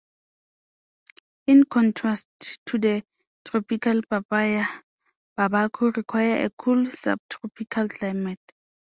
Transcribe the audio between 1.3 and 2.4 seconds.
In contrast